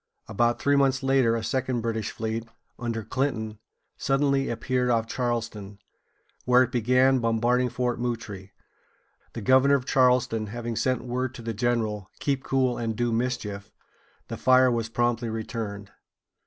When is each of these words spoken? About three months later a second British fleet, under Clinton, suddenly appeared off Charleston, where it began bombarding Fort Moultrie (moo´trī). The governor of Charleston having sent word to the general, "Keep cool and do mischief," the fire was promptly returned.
About 0.27 0.59
three 0.59 0.75
months 0.75 1.03
later 1.03 1.35
a 1.35 1.43
second 1.43 1.81
British 1.81 2.09
fleet, 2.09 2.47
under 2.79 3.03
Clinton, 3.03 3.59
suddenly 3.97 4.49
appeared 4.49 4.89
off 4.89 5.05
Charleston, 5.05 5.77
where 6.43 6.63
it 6.63 6.71
began 6.71 7.19
bombarding 7.19 7.69
Fort 7.69 7.99
Moultrie 7.99 8.45
(moo´trī). 8.51 9.33
The 9.33 9.41
governor 9.41 9.75
of 9.75 9.85
Charleston 9.85 10.47
having 10.47 10.75
sent 10.75 11.03
word 11.03 11.35
to 11.35 11.43
the 11.43 11.53
general, 11.53 12.09
"Keep 12.19 12.43
cool 12.43 12.79
and 12.79 12.95
do 12.95 13.11
mischief," 13.13 13.69
the 14.27 14.37
fire 14.37 14.71
was 14.71 14.89
promptly 14.89 15.29
returned. 15.29 15.91